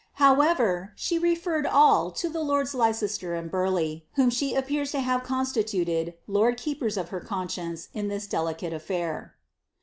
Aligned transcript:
However, 0.13 0.93
she 0.95 1.19
referred 1.19 1.67
all 1.67 2.09
to 2.09 2.27
the 2.27 2.39
lonls 2.41 2.73
Leicester 2.73 3.35
and 3.35 3.51
Burleigh, 3.51 4.01
whom 4.15 4.31
she 4.31 4.55
appears 4.55 4.89
to 4.93 4.99
have 4.99 5.21
con8titute<i 5.21 6.15
lord 6.25 6.57
keepers 6.57 6.97
of 6.97 7.09
her 7.09 7.21
conscience 7.21 7.87
in 7.93 8.07
this 8.07 8.25
delicate 8.25 8.73
ailkir. 8.73 9.33